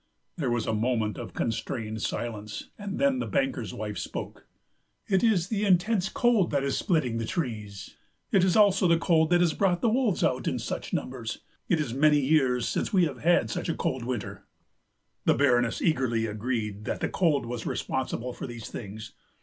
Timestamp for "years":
12.19-12.67